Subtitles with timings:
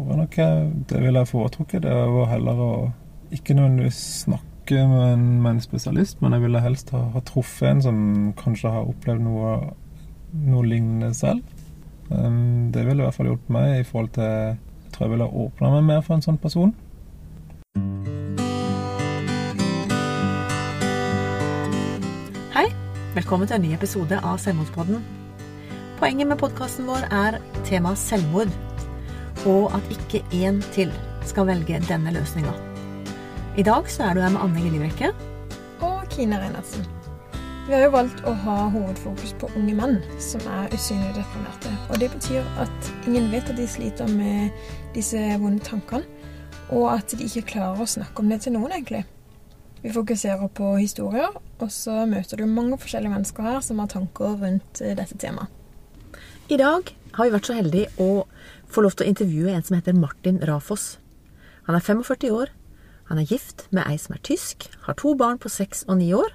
[0.00, 0.36] tror jeg nok
[0.88, 1.82] det ville jeg foretrukket.
[1.82, 2.72] Det var heller å
[3.34, 7.68] ikke nødvendigvis snakke med en, med en spesialist, men jeg ville helst ha, ha truffet
[7.68, 7.98] en som
[8.38, 9.56] kanskje har opplevd noe,
[10.32, 11.42] noe lignende selv.
[12.08, 15.28] Um, det ville i hvert fall hjulpet meg i forhold til Jeg tror jeg ville
[15.44, 16.72] åpna meg mer for en sånn person.
[22.56, 22.66] Hei,
[23.14, 25.04] velkommen til en ny episode av Selvmordspodden.
[26.00, 27.38] Poenget med podkasten vår er
[27.68, 28.50] temaet selvmord,
[29.48, 30.92] og at ikke én til
[31.26, 32.52] skal velge denne løsninga.
[33.58, 35.12] I dag så er du her med Anne Gillebrekke.
[35.80, 36.86] Og Kine Reinertsen.
[37.66, 41.70] Vi har jo valgt å ha hovedfokus på unge menn som er usynlig deprimerte.
[41.90, 44.50] Og det betyr at ingen vet at de sliter med
[44.94, 46.06] disse vonde tankene,
[46.70, 49.04] og at de ikke klarer å snakke om det til noen, egentlig.
[49.82, 54.34] Vi fokuserer på historier, og så møter du mange forskjellige mennesker her som har tanker
[54.42, 55.48] rundt eh, dette temaet.
[56.50, 58.24] I dag har vi vært så heldige å
[58.70, 60.98] få lov til å intervjue en som heter Martin Rafoss.
[61.66, 62.52] Han er 45 år,
[63.10, 66.12] han er gift med ei som er tysk, har to barn på seks og ni
[66.14, 66.30] år.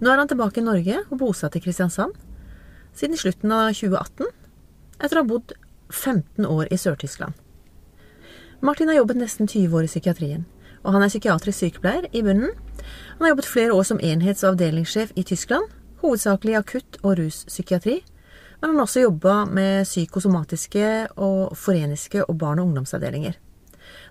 [0.00, 2.16] Nå er han tilbake i Norge og bosatt i Kristiansand
[2.94, 4.26] siden slutten av 2018,
[5.02, 5.54] etter å ha bodd
[5.90, 7.34] 15 år i Sør-Tyskland.
[8.64, 10.44] Martin har jobbet nesten 20 år i psykiatrien,
[10.84, 12.54] og han er psykiatrisk sykepleier i bunnen.
[13.18, 15.66] Han har jobbet flere år som enhets- og avdelingssjef i Tyskland,
[16.02, 18.00] hovedsakelig akutt- og ruspsykiatri,
[18.64, 20.86] men han har også jobba med psykosomatiske
[21.20, 23.34] og foreniske og barn- og ungdomsavdelinger.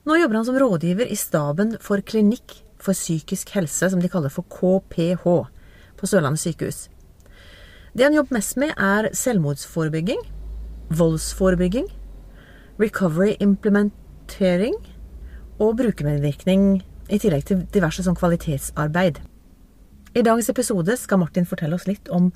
[0.05, 4.29] Nå jobber han som rådgiver i staben for Klinikk for psykisk helse, som de kaller
[4.29, 5.23] for KPH,
[5.97, 6.83] på Sørlandet sykehus.
[7.97, 10.21] Det han jobber mest med, er selvmordsforebygging,
[10.89, 11.87] voldsforebygging,
[12.77, 14.77] recovery implementering
[15.57, 19.17] og brukermedvirkning, i tillegg til diverse sånn kvalitetsarbeid.
[20.13, 22.29] I dagens episode skal Martin fortelle oss litt om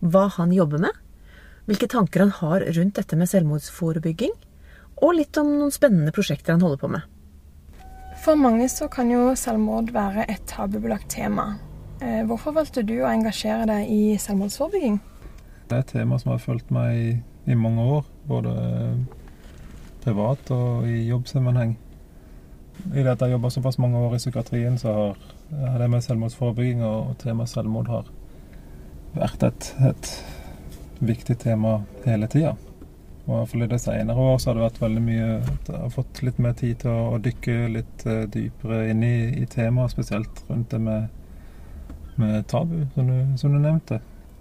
[0.00, 0.96] hva han jobber med,
[1.68, 4.32] hvilke tanker han har rundt dette med selvmordsforebygging,
[5.04, 7.04] og litt om noen spennende prosjekter han holder på med.
[8.24, 11.52] For mange så kan jo selvmord være et tabubelagt tema.
[12.02, 14.98] Eh, Hvorfor valgte du å engasjere deg i selvmordsforebygging?
[15.68, 17.12] Det er et tema som har fulgt meg i,
[17.52, 18.54] i mange år, både
[20.02, 21.76] privat og i jobbsammenheng.
[22.94, 26.02] I det at jeg jobber såpass mange år i psykiatrien, så har, har det med
[26.06, 28.10] selvmordsforebygging og temaet selvmord har
[29.18, 30.12] vært et, et
[30.98, 32.56] viktig tema hele tida.
[33.28, 35.90] Og fall i det senere år så har det vært veldig mye at Jeg har
[35.92, 40.40] fått litt mer tid til å, dykke litt eh, dypere inn i, i temaet, spesielt
[40.48, 41.10] rundt det med,
[42.16, 44.00] med tabu, som du, som du nevnte.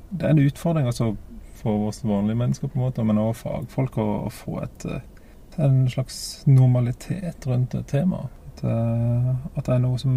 [0.10, 1.12] Det er en utfordring altså
[1.58, 5.62] for oss vanlige mennesker, på en måte, men også fagfolk, å, å få et, eh,
[5.68, 8.32] en slags normalitet rundt temaet.
[8.54, 10.16] At, eh, at det er noe som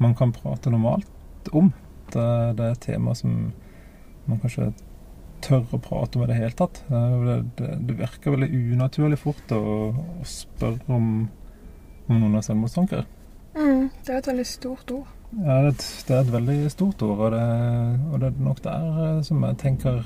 [0.00, 1.70] man kan prate normalt om.
[2.10, 2.26] Det,
[2.58, 3.52] det er et tema som
[4.30, 4.70] man kanskje
[5.44, 6.82] tør å prate om i det hele tatt.
[6.90, 9.60] Eh, Det, det, det virker veldig unaturlig fort å,
[9.94, 11.06] å spørre om,
[12.08, 13.06] om noen har selvmordstanker.
[13.56, 15.08] Mm, det er et veldig stort ord.
[15.40, 17.44] Ja, det, et- det er et veldig stort ord, og det,
[18.12, 20.00] og det er nok der eh, som jeg tenker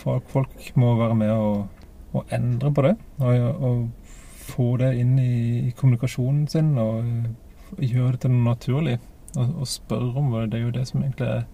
[0.00, 1.68] folk, folk må være med og,
[2.12, 2.94] og endre på det.
[3.18, 3.88] Og, og
[4.50, 5.32] få det inn i,
[5.68, 8.96] i kommunikasjonen sin og gjøre det til noe naturlig.
[9.38, 10.48] Og, og spørre om det.
[10.52, 11.44] Det er jo det som egentlig er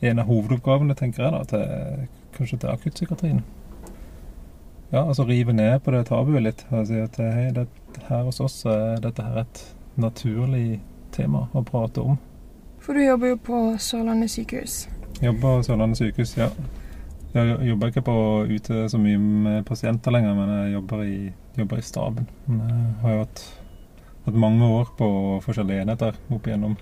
[0.00, 2.06] en av hovedoppgavene, tenker jeg, da, til,
[2.36, 3.42] kanskje til akuttpsykiatrien.
[4.90, 6.64] Ja, altså rive ned på det tabuet litt.
[6.74, 7.68] Og si at hei, det,
[8.08, 9.62] her hos oss er dette her et
[10.00, 10.80] naturlig
[11.14, 12.18] tema å prate om.
[12.80, 14.82] For du jobber jo på Sørlandet sykehus.
[15.20, 16.48] Jobber på Sørlandet sykehus, ja.
[17.30, 18.16] Jeg jobber ikke på
[18.50, 21.18] ute så mye med pasienter lenger, men jeg jobber i,
[21.60, 22.26] jobber i staben.
[22.48, 23.42] Jeg har jo hatt,
[24.24, 25.10] hatt mange år på
[25.44, 26.74] forskjellige enheter opp igjennom.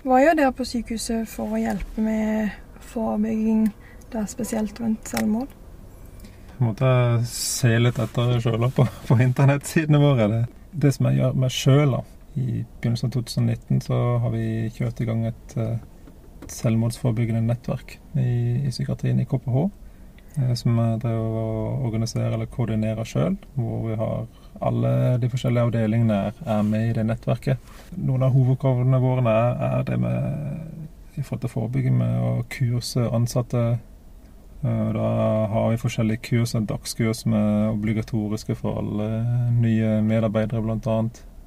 [0.00, 2.54] Hva gjør dere på sykehuset for å hjelpe med
[2.92, 3.66] forebygging,
[4.12, 5.50] da spesielt rundt selvmord?
[6.24, 6.92] Jeg måtte
[7.28, 10.26] se litt etter sjøl på, på internettsidene våre.
[10.32, 10.40] Det,
[10.86, 11.94] det som jeg gjør med sjøl.
[12.38, 14.44] I begynnelsen av 2019 så har vi
[14.76, 15.78] kjørt i gang et, eh,
[16.44, 18.28] et selvmordsforebyggende nettverk i,
[18.64, 19.64] i psykiatrien i KPH.
[20.38, 23.36] eh, Som jeg driver og organiserer eller koordinerer sjøl.
[23.56, 24.28] Hvor vi har
[24.60, 27.58] alle de forskjellige avdelingene er, med i det nettverket.
[27.96, 33.06] Noen av hovedoppgavene våre er, er det med i forhold til forebygging med å kurse
[33.12, 33.78] ansatte
[34.62, 39.06] Eh, Da har vi forskjellige kurs, en dagskurs med obligatoriske for alle
[39.56, 40.96] nye medarbeidere, bl.a.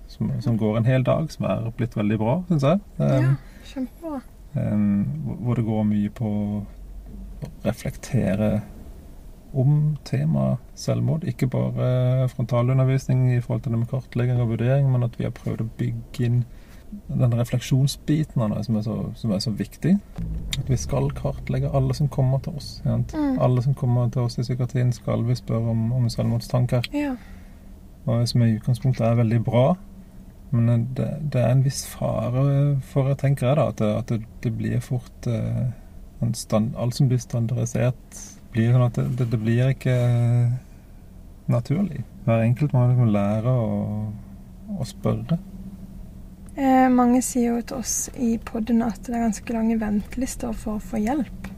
[0.07, 2.79] Som, som går en hel dag, som er blitt veldig bra, syns jeg.
[2.97, 3.37] Ja, Um,
[3.69, 4.21] kjempebra.
[4.55, 6.65] hvor- hvor det går mye på å
[7.65, 8.61] reflektere
[9.53, 11.23] om temaet selvmord.
[11.29, 15.35] Ikke bare frontalundervisning i forhold til det med kartlegging og vurdering, men at vi har
[15.37, 16.43] prøvd å bygge inn
[17.07, 19.95] den refleksjonsbiten av det som er, så, som er så viktig.
[20.59, 22.75] At vi skal kartlegge alle som kommer til oss.
[22.85, 23.39] Mm.
[23.41, 26.89] Alle som kommer til oss i psykiatrien, skal vi spørre om, om selvmordstanker.
[26.93, 27.15] Ja.
[28.05, 29.65] Og som i utgangspunktet er veldig bra.
[30.53, 32.43] Men det, det er en viss fare
[32.85, 35.63] for, jeg tenker jeg da, at det, at det, blir fort eh,
[36.21, 38.19] en stand, Alt som blir standardisert,
[38.53, 40.53] blir sånn at det, det, det blir ikke eh,
[41.51, 42.03] naturlig.
[42.27, 43.71] Hver enkelt må liksom lære å,
[44.77, 45.39] å spørre.
[46.53, 50.77] Eh, mange sier jo til oss i podden at det er ganske lange ventelister for
[50.77, 51.49] å få hjelp.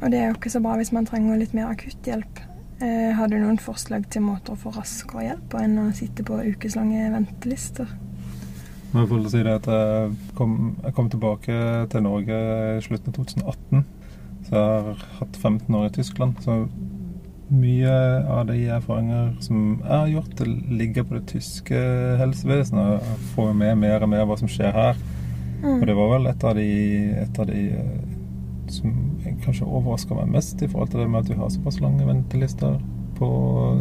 [0.00, 2.42] Og det er jo ikke så bra hvis man trenger litt mer akutt hjelp.
[2.80, 6.24] Eh, har du noen forslag til måter å få raskere hjelp på enn å sitte
[6.24, 7.88] på ukeslange ventelister?
[8.90, 11.56] Jeg si jeg kom, jeg kom tilbake
[11.92, 12.38] til Norge
[12.76, 13.84] i slutten av 2018.
[14.50, 16.40] Så jeg har hatt 15 år i Tyskland.
[16.42, 16.64] Så
[17.50, 17.94] mye
[18.30, 21.82] av de erfaringer som jeg har gjort, ligger på det tyske
[22.18, 23.00] helsevesenet.
[23.06, 25.02] Jeg får med mer og mer hva som skjer her.
[25.62, 26.68] Og det var vel et av de,
[27.20, 27.98] et av de eh,
[28.72, 28.94] som
[29.44, 32.78] kanskje overraska meg mest i forhold til det med at vi har såpass lange ventelister
[33.20, 33.28] på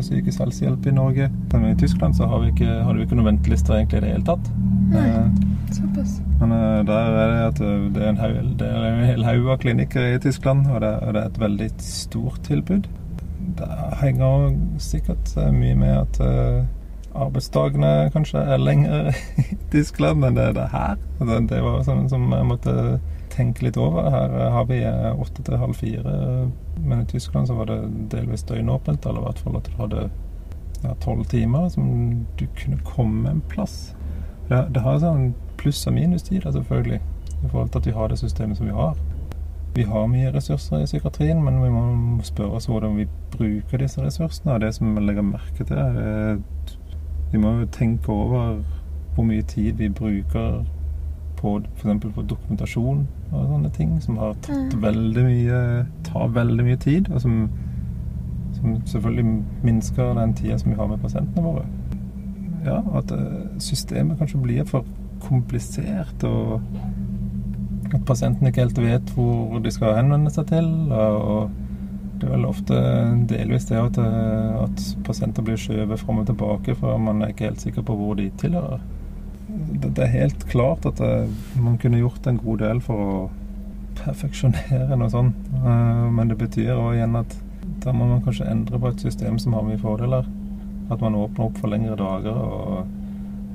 [0.01, 1.29] psykisk helsehjelp i Norge.
[1.53, 4.13] Men i Tyskland så har vi ikke, hadde vi ikke noen ventelister egentlig i det
[4.17, 4.51] hele tatt.
[4.93, 5.48] Såpass.
[6.39, 10.19] Men eh, der er det at eh, det er en, hel haug av klinikker i
[10.23, 12.87] Tyskland, og det, er et veldig stort tilbud.
[13.59, 13.69] Det
[13.99, 16.21] henger sikkert eh, mye med at
[17.19, 19.13] arbeidsdagene kanskje er lengre
[19.43, 20.95] i Tyskland enn det er det her.
[21.19, 22.75] Det, det var sånn som jeg måtte
[23.33, 24.07] tenke litt over.
[24.13, 26.15] Her har vi åtte til halv fire,
[26.79, 27.81] men i Tyskland så var det
[28.13, 30.07] delvis døgnåpent, eller i hvert fall at du hadde
[31.03, 31.85] tolv timer som
[32.39, 33.91] du kunne komme en plass.
[34.47, 36.99] Det, det har sånn pluss- og minustider, selvfølgelig,
[37.43, 38.97] i forhold til at vi har det systemet som vi har.
[39.75, 41.83] Vi har mye ressurser i psykiatrien, men vi må
[42.23, 44.53] spørre oss hvordan vi bruker disse ressursene.
[44.53, 46.37] Og det som vi legger merke til, er
[47.31, 48.57] vi må tenke over
[49.15, 50.63] hvor mye tid vi bruker
[51.37, 52.13] på f.eks.
[52.15, 54.81] på dokumentasjon og sånne ting, som har tatt Mm.
[54.81, 57.49] veldig mye tar veldig mye tid, og som,
[58.53, 61.65] som selvfølgelig minsker den tida som vi har med pasientene våre.
[62.65, 64.83] Ja, at eh, systemet kanskje blir for
[65.23, 66.61] komplisert, og
[67.89, 70.69] at pasienten ikke helt vet hvor de skal henvende seg til.
[70.93, 71.49] og
[72.19, 72.77] det er vel ofte
[73.29, 77.47] delvis det at, eh, at pasienter blir skjøvet fram og tilbake, for man er ikke
[77.47, 78.81] helt sikker på hvor de tilhører.
[79.47, 83.21] Det, det er helt klart at det, man kunne gjort en god del for å
[84.01, 87.33] perfeksjonere noe sånt, Eh, men det betyr også igjen at
[87.83, 90.27] da må man kanskje endre på et system som har mye fordeler.
[90.89, 92.87] At man åpner opp for lengre dager, og,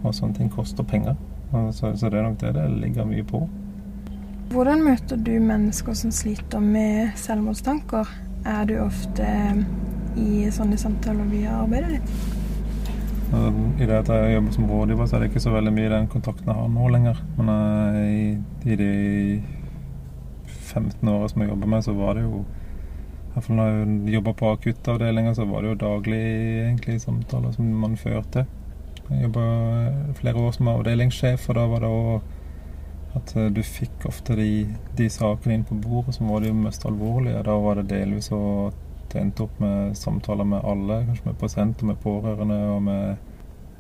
[0.03, 1.17] og sånne ting koster penger.
[1.73, 3.45] Så, så det er nok det det ligger mye på.
[4.55, 8.11] Hvordan møter du mennesker som sliter med selvmordstanker?
[8.47, 9.27] Er du ofte
[10.21, 12.35] i sånne samtaler via arbeidet ditt?
[13.35, 16.11] I det at jeg jobber som rådgiver, så er det ikke så veldig mye den
[16.13, 17.23] kontakten jeg har nå lenger.
[17.39, 18.27] Men eh, i,
[18.71, 18.91] i de
[20.47, 24.15] 15 åra som jeg jobber med, så var det jo i hvert fall når jeg
[24.15, 26.21] jobba på akuttavdelinger, så var det jo daglig
[26.69, 28.45] egentlig samtaler som man førte.
[29.11, 29.45] Jeg jobba
[30.17, 34.49] flere år som avdelingssjef, og da var det òg at eh, du fikk ofte de,
[34.99, 37.45] de sakene inn på bordet som var de mest alvorlige.
[37.47, 38.73] Da var det delvis å
[39.13, 43.35] det endte opp med samtaler med alle, kanskje med pasienter, med pårørende og med,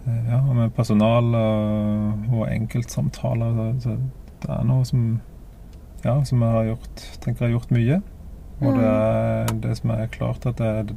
[0.06, 3.56] eh, ja, med personal og, enkeltsamtaler.
[3.59, 3.97] Så, så
[4.44, 5.09] det er noe som
[6.05, 8.00] ja, som jeg har gjort, tenker jeg har gjort mye.
[8.61, 10.93] Og det er det som er klart at det er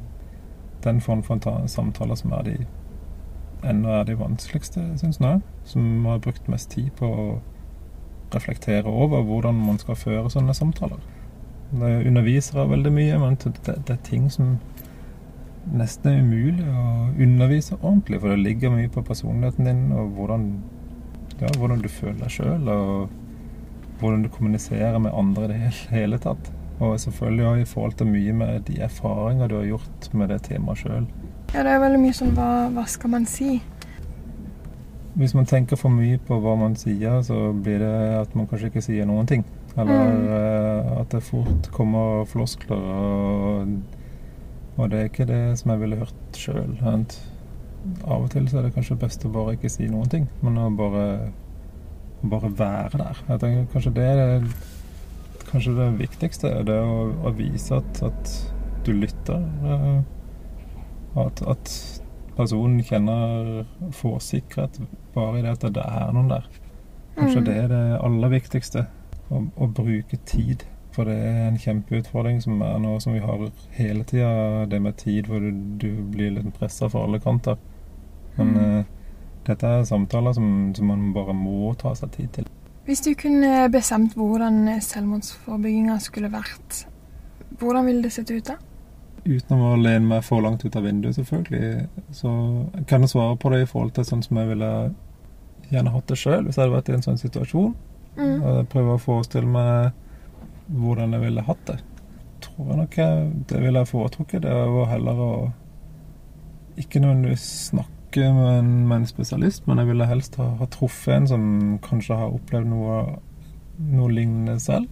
[0.84, 1.40] den form for
[1.72, 2.58] samtaler som er de
[3.65, 5.42] ennå er de vanskeligste, syns jeg.
[5.66, 7.28] Som har brukt mest tid på å
[8.33, 10.99] reflektere over hvordan man skal føre sånne samtaler.
[11.71, 14.57] Det underviser veldig mye, men det, det er ting som
[15.76, 16.83] nesten er umulig å
[17.19, 20.45] undervise ordentlig, for det ligger mye på personligheten din og hvordan,
[21.42, 26.19] ja, hvordan du føler deg sjøl, og hvordan du kommuniserer med andre i det hele
[26.23, 26.52] tatt.
[26.78, 30.44] Og selvfølgelig òg i forhold til mye med de erfaringer du har gjort med det
[30.45, 31.07] temaet sjøl.
[31.57, 33.56] Ja, det er veldig mye sånn hva, hva skal man si?
[35.18, 38.69] Hvis man tenker for mye på hva man sier, så blir det at man kanskje
[38.69, 39.45] ikke sier noen ting.
[39.78, 40.28] Eller Mm.
[40.33, 43.73] eh, at det fort kommer floskler, og,
[44.78, 46.76] og det er ikke det som jeg ville hørt sjøl.
[48.06, 50.57] Av og til så er det kanskje best å bare ikke si noen ting, men
[50.57, 51.31] å bare,
[52.23, 53.21] å bare være der.
[53.30, 54.54] Jeg tenker kanskje det er det,
[55.52, 56.54] kanskje det viktigste.
[56.68, 58.33] Det å, å vise at, at
[58.85, 59.42] du lytter.
[61.26, 61.74] At, at
[62.38, 63.66] personen kjenner
[63.97, 64.80] får sikkerhet
[65.16, 66.47] bare i det at det er noen der.
[67.18, 67.45] Kanskje Mm.
[67.45, 68.86] det er det aller viktigste.
[69.31, 70.64] Å, å bruke tid.
[70.94, 73.42] For det er en kjempeutfordring som er noe som vi har
[73.78, 74.66] hele tida.
[74.69, 77.57] Det med tid hvor du, du blir litt pressa fra alle kanter.
[78.38, 78.80] Men Mm.
[78.80, 78.83] uh,
[79.47, 82.45] dette er samtaler som, som man bare må ta seg tid til.
[82.86, 86.86] Hvis du kunne bestemt hvordan selvmordsforebygginga skulle vært,
[87.59, 88.56] hvordan ville det sett ut da?
[89.26, 92.31] Uten å lene meg for langt ut av vinduet, selvfølgelig, så
[92.88, 94.71] kan jeg svare på det i forhold til sånn som jeg ville
[95.71, 97.74] gjerne hatt det sjøl, hvis jeg hadde vært i en sånn situasjon.
[98.18, 98.38] Mm.
[98.40, 101.78] Og prøver å forestille meg hvordan jeg ville hatt det.
[102.44, 104.45] Tror jeg nok jeg, det ville jeg foretrukket.
[104.45, 105.31] Det var heller å
[106.78, 111.16] ikke nødvendigvis snakke med en, med en spesialist, men jeg ville helst ha, ha truffet
[111.16, 111.44] en som
[111.86, 113.02] kanskje har opplevd noe,
[113.92, 114.88] noe lignende selv.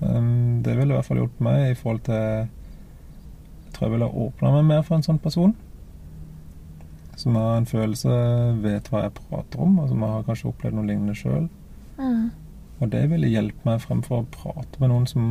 [0.00, 2.46] Um, det ville i hvert fall hjulpet meg i forhold til Jeg
[3.78, 5.54] tror jeg ville åpna meg mer for en sånn person.
[7.18, 8.10] Som har en følelse,
[8.62, 11.48] vet hva jeg prater om, og som har kanskje opplevd noe lignende sjøl.
[11.98, 12.28] Mm.
[12.78, 15.24] Og det ville hjelpe meg fremfor å prate med noen som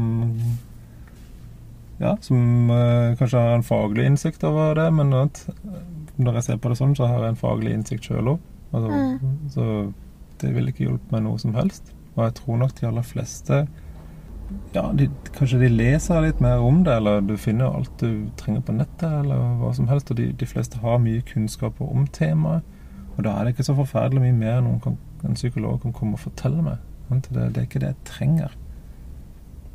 [1.97, 5.39] Ja, som uh, kanskje har en faglig innsikt over det, men at,
[6.19, 8.43] når jeg ser på det sånn, så har jeg en faglig innsikt sjøl òg.
[8.75, 8.99] Altså,
[9.55, 9.65] Så
[10.43, 11.89] det ville ikke hjulpet meg noe som helst.
[12.13, 13.63] Og jeg tror nok de aller fleste
[14.71, 18.63] ja, de, kanskje de leser litt mer om det, eller du finner alt du trenger
[18.67, 20.11] på nettet, eller hva som helst.
[20.11, 22.65] Og de, de fleste har mye kunnskap om temaet.
[23.17, 26.17] Og da er det ikke så forferdelig mye mer noen kan, en psykolog kan komme
[26.19, 26.79] og fortelle meg.
[27.09, 28.55] Det, det er ikke det jeg trenger.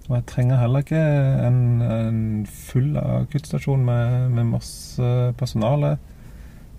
[0.08, 1.02] Og jeg trenger heller ikke
[1.46, 5.96] en, en full akuttstasjon med, med masse personale.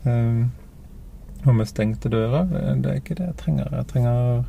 [0.04, 0.52] Um,
[1.44, 2.48] og med stengte dører.
[2.80, 3.76] Det er ikke det jeg trenger.
[3.76, 4.44] Jeg trenger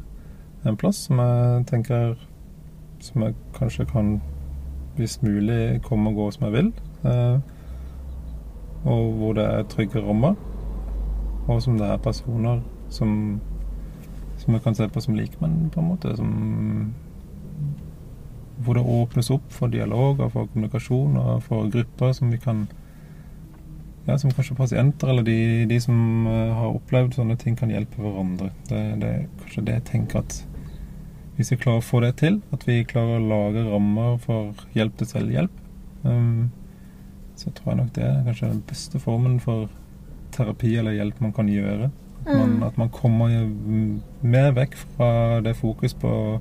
[0.64, 2.14] en plass som jeg tenker
[3.04, 4.14] Som jeg kanskje kan,
[4.96, 6.73] hvis mulig, komme og gå som jeg vil.
[7.04, 7.38] Eh,
[8.84, 10.38] og hvor det er trygge rammer.
[11.49, 13.40] Og som det er personer som
[14.44, 16.12] som jeg kan se på som likemenn, på en måte.
[16.16, 16.94] Som,
[18.64, 22.66] hvor det åpnes opp for dialog og for kommunikasjon og for grupper som vi kan
[24.04, 28.02] ja, Som kanskje pasienter eller de, de som eh, har opplevd sånne ting, kan hjelpe
[28.04, 28.50] hverandre.
[28.68, 30.34] Det, det er kanskje det jeg tenker at
[31.36, 34.96] hvis vi klarer å få det til, at vi klarer å lage rammer for hjelp
[35.00, 35.50] til selvhjelp,
[36.04, 36.50] um,
[37.36, 39.68] så tror jeg nok det er kanskje den beste formen for
[40.34, 41.90] terapi eller hjelp man kan gjøre.
[42.24, 42.62] At man, Mm.
[42.66, 43.28] at man kommer
[44.22, 46.40] mer vekk fra det fokus på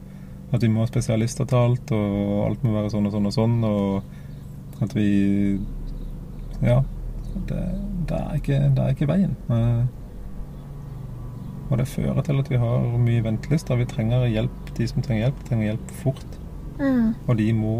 [0.54, 3.34] at vi må ha spesialister til alt, og alt må være sånn og sånn og
[3.34, 5.60] sånn, og at vi
[6.62, 6.84] Ja.
[7.48, 7.58] Det,
[8.08, 9.36] det, er, ikke, det er ikke veien.
[9.50, 9.86] Eh,
[11.72, 13.76] Og det fører til at vi har mye ventelister.
[13.80, 14.63] Vi trenger hjelp.
[14.78, 16.40] De som trenger hjelp, trenger hjelp fort.
[16.80, 17.14] Mm.
[17.28, 17.76] Og de må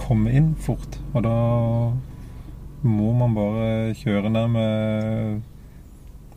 [0.00, 0.98] komme inn fort.
[1.14, 1.36] Og da
[2.86, 5.42] må man bare kjøre ned med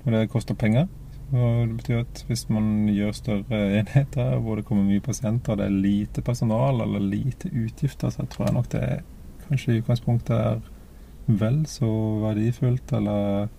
[0.06, 0.88] Og det koster penger.
[1.30, 5.60] Og det betyr at hvis man gjør større enheter hvor det kommer mye pasienter, og
[5.60, 8.86] det er lite personal eller lite utgifter, så tror jeg nok det
[9.48, 10.62] kanskje i utgangspunktet er
[11.28, 11.90] vel så
[12.24, 13.50] verdifullt, eller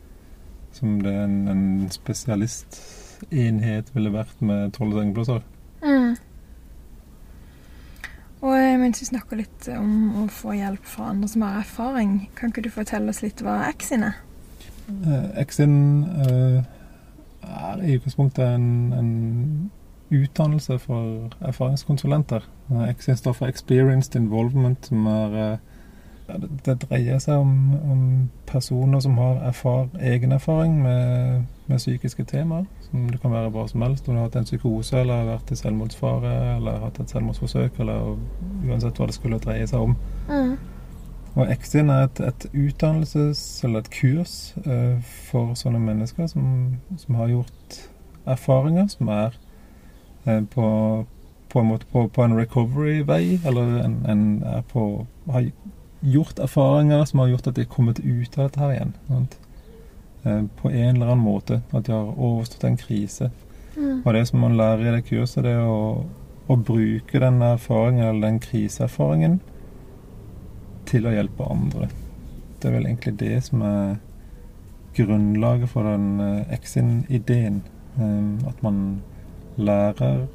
[0.72, 1.90] som det er en, en
[3.20, 5.42] spesialistenhet ville vært med tolv sengeplasser.
[5.82, 6.16] Mm.
[8.40, 12.30] Og eh, mens vi snakker litt om å få hjelp fra andre som har erfaring,
[12.36, 14.16] kan ikke du fortelle oss litt hva Exin er?
[14.88, 16.62] Eh, Exin eh,
[17.42, 19.70] er i utgangspunktet en, en
[20.10, 22.46] utdannelse for erfaringskonsulenter.
[22.70, 25.69] Eh, Exin står for Experienced Involvement, som er eh,
[26.38, 27.54] det, det dreier seg om,
[27.92, 28.02] om
[28.46, 32.66] personer som har erfar, egen erfaring med, med psykiske temaer.
[32.88, 34.08] Som det kan være hva som helst.
[34.08, 37.80] Om du har hatt en psykose, eller har vært i selvmordsfare, eller hatt et selvmordsforsøk,
[37.80, 38.14] eller
[38.66, 39.96] uansett hva det skulle dreie seg om.
[40.28, 40.58] Mm.
[41.38, 44.98] Og Exin er et, et utdannelses- eller et kurs eh,
[45.30, 47.78] for sånne mennesker som, som har gjort
[48.26, 49.38] erfaringer som er
[50.26, 50.66] eh, på,
[51.48, 55.50] på en måte på, på en recovery-vei, eller en, en er på har
[56.00, 58.92] gjort erfaringer som har gjort at de har kommet ut av dette her igjen.
[59.08, 59.38] Sant?
[60.24, 61.60] Eh, på en eller annen måte.
[61.70, 63.30] At de har overstått en krise.
[63.76, 64.02] Mm.
[64.04, 66.04] Og det som man lærer i det kurset, det er å,
[66.50, 69.40] å bruke den erfaringen, eller den kriseerfaringen,
[70.90, 71.90] til å hjelpe andre.
[72.60, 74.00] Det er vel egentlig det som er
[74.96, 77.62] grunnlaget for den eh, Exin-ideen.
[77.96, 79.00] Eh, At man
[79.60, 80.26] lærer,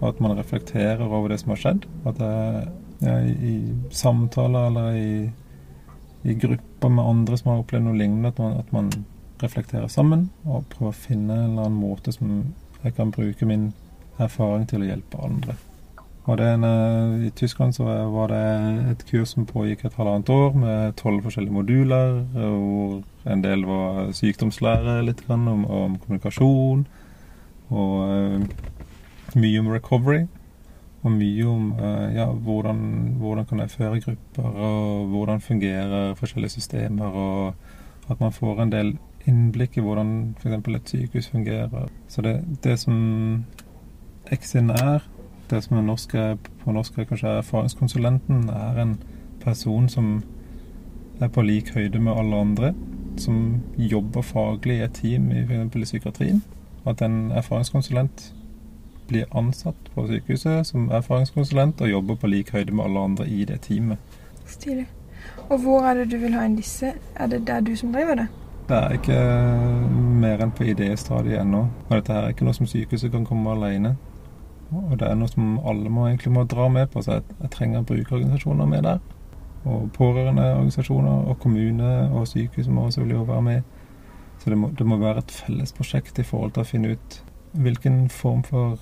[0.00, 1.88] og at man reflekterer over det som har skjedd.
[2.08, 2.68] At det er
[3.00, 3.54] ja, i, i
[3.94, 5.30] samtaler eller i,
[6.22, 8.92] i grupper med andre som har opplevd noe lignende, at man, at man
[9.40, 12.52] reflekterer sammen og prøver å finne en eller annen måte som
[12.82, 13.70] jeg kan bruke min
[14.20, 15.56] erfaring til å hjelpe andre.
[16.28, 16.64] Og det en,
[17.24, 18.40] I Tyskland så var det
[18.92, 23.00] et kurs som pågikk et halvannet år med tolv forskjellige moduler, hvor
[23.32, 26.84] en del var sykdomslære litt om, om kommunikasjon,
[27.70, 28.44] og eh,
[29.40, 30.26] mye om recovery.
[31.00, 32.80] Og mye om eh, ja, hvordan,
[33.18, 37.54] hvordan kan jeg føre grupper, og hvordan fungerer forskjellige systemer, og
[38.10, 40.74] at man får en del innblikk i hvordan f.eks.
[40.74, 41.88] et sykehus fungerer.
[42.08, 43.44] Så det, det som
[44.32, 45.00] Exin er,
[45.50, 46.14] det som er norsk,
[46.64, 48.98] på norsk er kanskje erfaringskonsulenten, er en
[49.40, 50.22] person som
[51.20, 52.74] er på lik høyde med alle andre,
[53.16, 55.76] som jobber faglig i et team i f.eks.
[55.76, 56.42] i psykiatrien.
[56.86, 58.34] At en erfaringskonsulent
[59.10, 63.44] blir ansatt på sykehuset som erfaringskonsulent og jobber på lik høyde med alle andre i
[63.48, 63.98] det teamet.
[64.46, 64.86] Stilig.
[65.50, 66.94] Og hvor er det du vil ha inn disse?
[67.16, 68.28] Er det der du som driver det?
[68.70, 69.18] Det er ikke
[70.22, 71.64] mer enn på idéstadiet ennå.
[71.88, 73.96] Og dette her er ikke noe som sykehuset kan komme alene.
[74.70, 77.02] Og det er noe som alle må, egentlig må dra med på.
[77.02, 79.00] Så jeg, trenger brukerorganisasjoner med der.
[79.64, 83.62] Og pårørendeorganisasjoner og kommune og sykehus må også være med.
[84.38, 87.18] Så det må, det må være et felles prosjekt i forhold til å finne ut
[87.52, 88.78] hvilken form for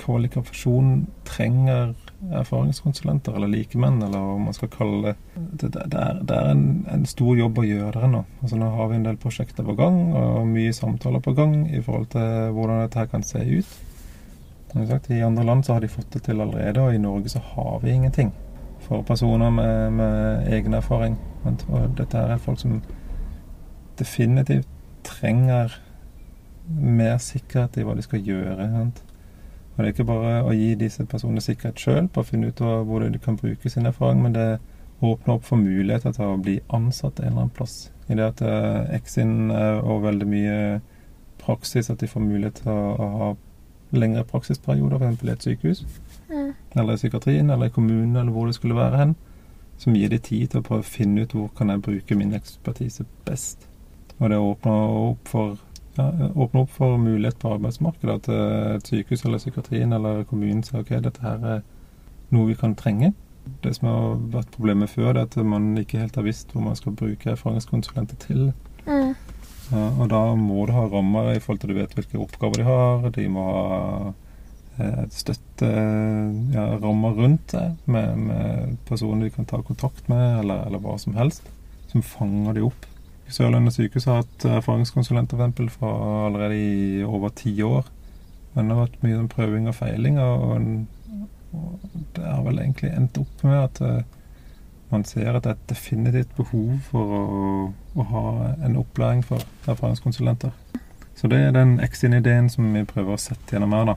[0.00, 1.94] kvalifikasjon trenger
[2.36, 5.14] erfaringskonsulenter eller likemenn, eller hva man skal kalle det.
[5.36, 8.24] Det, det er, det er en, en, stor jobb å gjøre der nå.
[8.42, 11.80] Altså Nå har vi en del prosjekter på gang, og mye samtaler på gang i
[11.80, 13.78] forhold til hvordan dette her kan se ut.
[14.70, 17.42] Sagt, I andre land så har de fått det til allerede, og i Norge så
[17.54, 18.30] har vi ingenting
[18.84, 21.18] for personer med, med egen erfaring.
[21.44, 22.80] Og dette er folk som
[23.98, 24.68] definitivt
[25.04, 25.74] trenger
[26.70, 28.68] mer sikkerhet i hva de skal gjøre.
[28.76, 29.02] Sant?
[29.80, 32.58] Og Det er ikke bare å gi disse personene sikkerhet sjøl på å finne ut
[32.60, 34.58] hvor de kan bruke sin erfaring, men det
[35.00, 37.76] åpner opp for muligheter til å bli ansatt en eller annen plass.
[38.12, 40.58] I det at uh, Exin og veldig mye
[41.40, 43.30] praksis, at de får mulighet til å, ha
[43.96, 45.24] lengre praksisperioder, f.eks.
[45.24, 45.82] i et sykehus,
[46.28, 46.52] mm.
[46.76, 49.16] eller i psykiatrien, eller i kommunen, eller hvor det skulle være hen,
[49.80, 52.36] som gir de tid til å prøve å finne ut hvor kan jeg bruke min
[52.36, 53.64] ekspertise best.
[54.18, 55.56] Og det åpner opp for
[56.00, 58.16] ja, åpne opp for mulighet på arbeidsmarkedet.
[58.16, 61.66] At eh, et sykehus eller psykiatrien eller kommunen sier ok, dette her er
[62.34, 63.12] noe vi kan trenge.
[63.64, 66.64] Det som har vært problemet før, det er at man ikke helt har visst hvor
[66.64, 68.50] man skal bruke erfaringskonsulenter til.
[68.86, 69.14] Mm.
[69.70, 72.66] Ja, og da må du ha rammer i forhold til du vet hvilke oppgaver de
[72.66, 73.06] har.
[73.14, 73.70] De må ha
[74.82, 75.70] eh, støtte
[76.54, 80.96] ja, rammer rundt det, med, med, personer de kan ta kontakt med, eller, eller hva
[80.98, 81.46] som helst,
[81.92, 82.89] som fanger de opp.
[83.30, 85.90] Sørlandet sykehus har hatt erfaringskonsulenter for eksempel, fra
[86.26, 87.88] allerede i over ti år.
[88.54, 90.56] Men det har vært mye sånn prøving og feiling, og,
[91.54, 91.84] og,
[92.16, 94.20] det har vel egentlig endt opp med at uh,
[94.90, 97.24] man ser at det er definitivt behov for å,
[97.94, 98.24] å, ha
[98.66, 100.54] en opplæring for erfaringskonsulenter.
[101.18, 103.96] Så det er den Exin-ideen som vi prøver å sette gjennom her, da.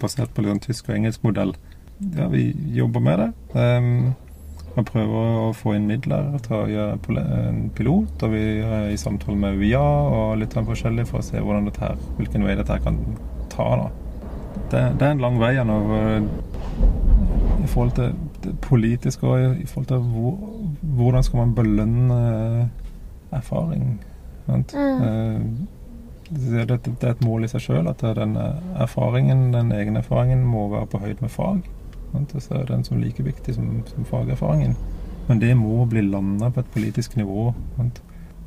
[0.00, 1.54] Basert på litt sånn tysk og engelsk modell.
[2.16, 3.28] Ja, vi jobber med det.
[3.54, 4.12] Um,
[4.72, 8.24] og prøver å få inn midler til å gjøre en pilot.
[8.24, 11.98] Og vi er i samtale med UiA og litt av forskjellig for å se her,
[12.18, 12.98] hvilken vei dette kan
[13.52, 13.68] ta.
[14.70, 15.72] Det, det, er en lang vei igjen
[17.62, 20.38] i forhold til det politiske og i forhold til hvor,
[20.96, 22.22] hvordan skal man belønne
[23.32, 24.00] erfaring.
[24.48, 24.64] Mm.
[24.72, 25.40] Eh,
[26.32, 28.38] det, det, det, er et mål i seg sjøl at den
[28.80, 31.60] erfaringen, den egne erfaringen må være på høyde med fag.
[32.12, 34.76] Så er den som like viktig som, som fagerfaringen.
[35.28, 37.52] Men det må bli landa på et politisk nivå.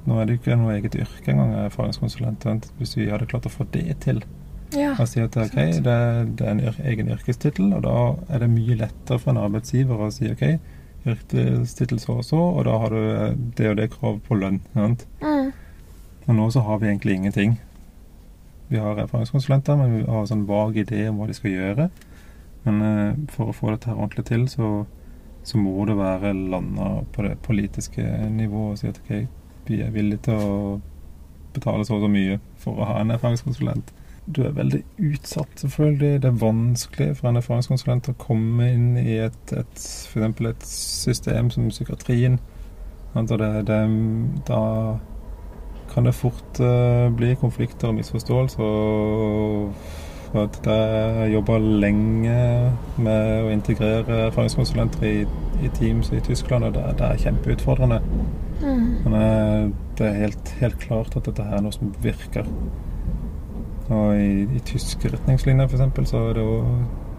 [0.06, 2.46] Nå er det ikke noe eget yrke engang, erfaringskonsulent.
[2.80, 4.22] Hvis vi hadde klart å få det til
[4.74, 5.98] ja, og si at ok, det,
[6.38, 7.98] det er en yr egen yrkestittel, og da
[8.34, 10.44] er det mye lettere for en arbeidsgiver å si ok,
[11.06, 14.60] yrkestittel så og så, og da har du eh, det og det kravet på lønn.
[15.22, 15.54] Mm.
[16.26, 17.56] Og nå så har vi egentlig ingenting.
[18.68, 21.90] Vi har erfaringskonsulenter, men vi har sånn vag idé om hva de skal gjøre.
[22.66, 24.70] Men eh, for å få dette her ordentlig til, så,
[25.46, 29.14] så må det være landa på det politiske nivået og si at ok,
[29.70, 30.58] vi er villige til å
[31.56, 33.94] betale så og så mye for å ha en erfaringskonsulent.
[34.26, 36.22] Du er veldig utsatt, selvfølgelig.
[36.24, 41.52] Det er vanskelig for en erfaringskonsulent å komme inn i et, et for et system
[41.54, 42.40] som psykiatrien.
[43.16, 43.80] Altså det, det,
[44.50, 44.64] da
[45.94, 48.64] kan det fort uh, bli konflikter og misforståelser.
[48.66, 49.74] og
[50.42, 52.36] at jeg jobba lenge
[52.98, 55.14] med å integrere erfaringskonsulenter i,
[55.64, 58.02] i Teams i Tyskland, og det, det er kjempeutfordrende.
[58.62, 58.84] Mm.
[59.06, 62.48] Men eh, det er helt, helt, klart at dette her er noe som virker.
[63.94, 66.10] Og i, i tyske retningslinjer f.eks.
[66.10, 66.60] så er det jo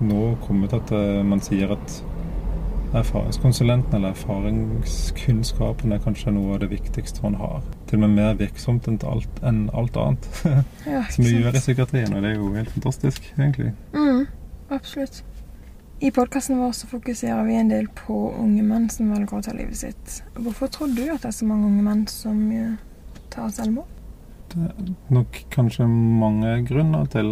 [0.07, 2.01] nå kommet at uh, man sier at
[2.95, 7.63] erfaringskonsulenten eller erfaringskunnskapen er kanskje noe av det viktigste man har.
[7.91, 10.29] Til og med mer virksomt enn alt, enn alt annet
[10.93, 12.15] ja, som vi gjør i psykiatrien.
[12.15, 13.73] Og det er jo helt fantastisk, egentlig.
[13.95, 14.27] Mm,
[14.77, 15.23] absolutt.
[16.01, 19.55] I podkasten vår så fokuserer vi en del på unge menn som velger å ta
[19.57, 20.19] livet sitt.
[20.37, 22.75] Hvorfor tror du at det er så mange unge menn som eh,
[23.33, 23.89] tar selvmord?
[24.53, 27.31] Det er nok kanskje mange grunner til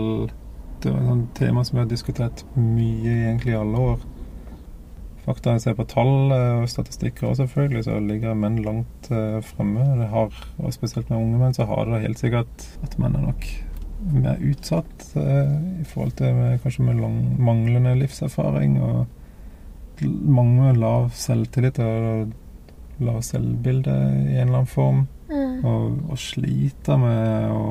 [0.83, 4.03] Det er et tema som vi har diskutert mye egentlig i alle år
[5.25, 5.55] fakta.
[5.57, 9.87] Jeg ser på tall eh, og statistikker også, selvfølgelig, så ligger menn langt eh, fremme.
[10.01, 13.27] Det har, og spesielt med unge menn så har det helt sikkert at menn er
[13.29, 13.49] nok
[14.13, 19.05] mer utsatt eh, i forhold til med, kanskje med lang, manglende livserfaring og
[20.05, 22.33] mange med lav selvtillit og
[23.05, 25.05] lav selvbilde i en eller annen form.
[25.31, 25.65] Mm.
[25.65, 27.67] Og, og sliter med å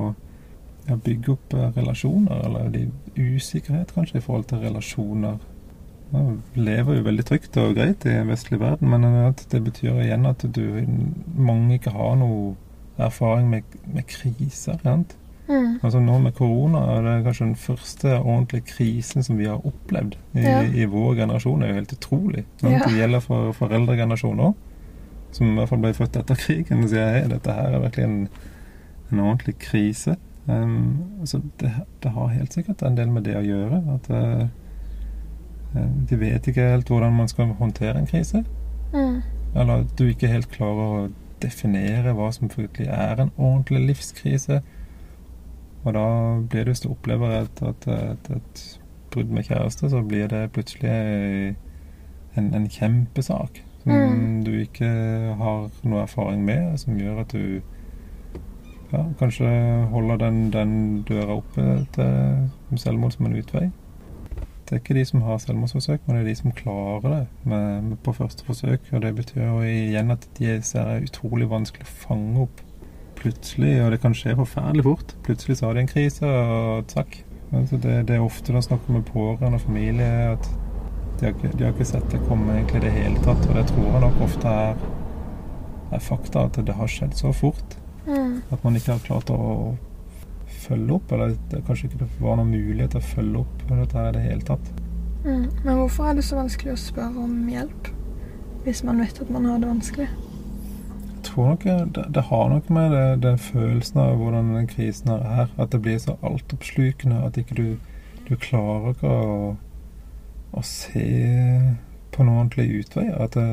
[0.88, 5.38] ja, bygge opp relasjoner, eller de usikkerhet kanskje i forhold til relasjoner.
[6.14, 10.46] Vi lever jo veldig trygt og greit i vestlig verden, men det betyr igjen at
[10.54, 10.62] du,
[11.34, 12.54] mange ikke har noe
[13.02, 14.78] erfaring med, med kriser.
[14.84, 15.16] Sant?
[15.48, 15.80] Mm.
[15.84, 20.16] Altså Nå med korona er det kanskje den første ordentlige krisen som vi har opplevd
[20.38, 20.62] i, Ja.
[20.64, 21.60] i vår generasjon.
[21.60, 22.46] Det er jo helt utrolig.
[22.62, 22.78] Ja.
[22.86, 24.54] Det gjelder for foreldregenerasjonen òg,
[25.34, 26.86] som i hvert fall ble født etter krigen.
[26.88, 28.20] Sier hei, dette her er virkelig en,
[29.12, 30.16] en ordentlig krise.
[30.46, 31.72] Um, så det,
[32.04, 33.82] det har helt sikkert en del med det å gjøre.
[33.98, 34.46] At eh,
[36.10, 38.44] de vet ikke helt hvordan man skal håndtere en krise.
[38.94, 39.22] Mm.
[39.56, 41.10] Eller du ikke helt klarer å
[41.44, 44.62] definere hva som faktisk er en ordentlig livskrise.
[45.84, 46.06] Og da
[46.50, 48.64] blir det, hvis du opplever et, et, et, et
[49.12, 50.94] brudd med kjæreste, så blir det plutselig
[52.38, 54.44] en, en kjempesak som Mm.
[54.44, 54.88] du ikke
[55.38, 57.62] har noe erfaring med, som gjør at du
[58.94, 59.50] ja, kanskje
[59.92, 63.70] holder den, den døra oppe til selvmord som en utvei.
[64.64, 67.82] Det er ikke de som har selvmordsforsøk, men det er de som klarer det med,
[67.90, 68.88] med på første forsøk.
[68.94, 72.64] Og det betyr jo igjen at de er utrolig vanskelig å fange opp
[73.20, 75.16] plutselig, og det kan skje forferdelig fort.
[75.28, 77.20] Plutselig så har de en krise, og takk.
[77.54, 80.50] Altså det, det er ofte når man snakker med pårørende og familie, at
[81.20, 83.46] de har, ikke, de har ikke sett det komme egentlig i det hele tatt.
[83.48, 84.86] Og det tror jeg nok ofte er,
[85.94, 87.78] er fakta, at det har skjedd så fort.
[88.08, 88.42] Mm.
[88.52, 89.42] At man ikke har klart å
[90.64, 94.00] følge opp, eller det kanskje ikke det var noen mulighet til å følge opp dette
[94.00, 94.72] her i det hele tatt.
[95.24, 95.48] Mm.
[95.64, 97.90] Men hvorfor er det så vanskelig å spørre om hjelp
[98.64, 100.08] hvis man vet at man har det vanskelig?
[101.14, 101.64] Jeg tror nok
[101.96, 105.54] det, det har noe med det, den følelsen av hvordan den krisen her er.
[105.56, 107.68] At det blir så altoppslukende at ikke du,
[108.28, 109.38] du klarer ikke å,
[110.52, 111.08] å se
[112.14, 113.08] på noen ordentlig utvei.
[113.16, 113.48] At det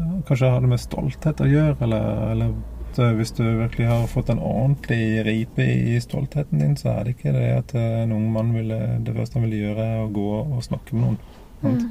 [0.00, 2.54] ja, kanskje har det med stolthet å gjøre, eller, eller
[2.90, 7.06] at eh, hvis du virkelig har fått en ordentlig ripe i stoltheten din, så er
[7.06, 10.04] det ikke det at eh, en ung mann ville Det første han ville gjøre, er
[10.04, 11.18] å gå og snakke med noen.
[11.62, 11.90] Mm.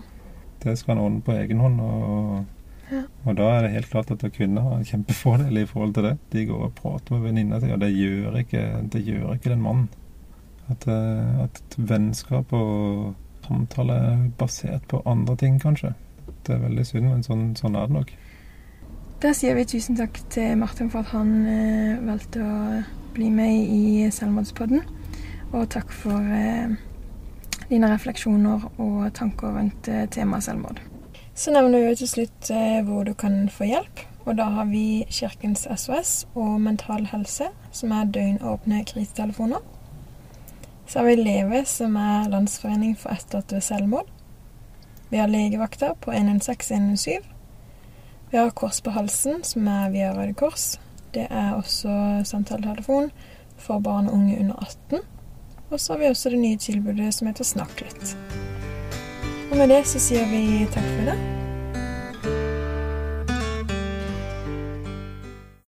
[0.60, 1.80] Det skal han ordne på egen hånd.
[1.82, 2.40] Og,
[2.90, 3.04] Ja.
[3.24, 6.16] og da er det helt klart at kvinner har en kjempefordel i forhold til det.
[6.34, 9.62] De går og prater med venninna si, og det gjør ikke, det gjør ikke den
[9.62, 9.90] mannen.
[10.70, 13.14] At, eh, at vennskap og
[13.46, 15.94] samtale er basert på andre ting, kanskje.
[16.46, 18.12] Det er veldig synd, men sånn, sånn er det nok.
[19.20, 22.60] Da sier vi tusen takk til Martin for at han eh, valgte å
[23.12, 24.86] bli med i Selvmordspodden.
[25.52, 26.72] Og takk for eh,
[27.68, 30.80] dine refleksjoner og tanker rundt eh, temaet selvmord.
[31.36, 34.06] Så nevner vi til slutt eh, hvor du kan få hjelp.
[34.24, 39.60] Og da har vi Kirkens SOS og Mental Helse, som er døgnåpne krisetelefoner.
[40.88, 44.08] Så har vi Leve, som er Landsforening for etterlatte ved selvmord.
[45.12, 46.96] Vi har legevakter på 116
[48.32, 50.80] vi har Kors på halsen, som er via Røde Kors.
[51.14, 51.90] Det er også
[52.26, 53.10] samtaletelefon
[53.58, 55.00] for barn og unge under 18.
[55.70, 58.16] Og så har vi også det nye tilbudet som heter Snakk litt.
[59.52, 61.49] Og med det så sier vi takk for i dag.